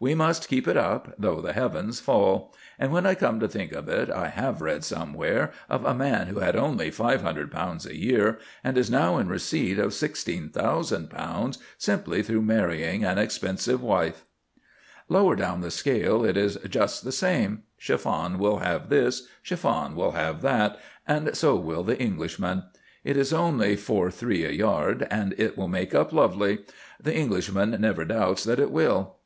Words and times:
We 0.00 0.14
must 0.14 0.48
keep 0.48 0.66
it 0.66 0.78
up, 0.78 1.12
though 1.18 1.42
the 1.42 1.52
heavens 1.52 2.00
fall; 2.00 2.54
and 2.78 2.90
when 2.90 3.04
I 3.04 3.14
come 3.14 3.38
to 3.40 3.46
think 3.46 3.72
of 3.72 3.86
it, 3.86 4.08
I 4.10 4.28
have 4.28 4.62
read 4.62 4.82
somewhere 4.82 5.52
of 5.68 5.84
a 5.84 5.92
man 5.92 6.28
who 6.28 6.38
had 6.38 6.56
only 6.56 6.90
£500 6.90 8.00
year, 8.00 8.38
and 8.64 8.78
is 8.78 8.90
now 8.90 9.18
in 9.18 9.28
receipt 9.28 9.78
of 9.78 9.90
£16,000 9.90 11.58
simply 11.76 12.22
through 12.22 12.40
marrying 12.40 13.04
an 13.04 13.18
expensive 13.18 13.82
wife." 13.82 14.24
Lower 15.10 15.36
down 15.36 15.60
the 15.60 15.70
scale 15.70 16.24
it 16.24 16.38
is 16.38 16.56
just 16.66 17.04
the 17.04 17.12
same: 17.12 17.64
Chiffon 17.76 18.38
will 18.38 18.60
have 18.60 18.88
this, 18.88 19.28
Chiffon 19.42 19.94
will 19.94 20.12
have 20.12 20.40
that, 20.40 20.78
and 21.06 21.36
so 21.36 21.56
will 21.56 21.84
the 21.84 22.00
Englishman. 22.00 22.62
It 23.04 23.18
is 23.18 23.34
only 23.34 23.76
four 23.76 24.10
three 24.10 24.46
a 24.46 24.50
yard, 24.50 25.06
and 25.10 25.34
it 25.36 25.58
will 25.58 25.68
make 25.68 25.94
up 25.94 26.10
lovely! 26.10 26.60
The 26.98 27.14
Englishman 27.14 27.72
never 27.78 28.06
doubts 28.06 28.44
that 28.44 28.58
it 28.58 28.70
will. 28.70 29.16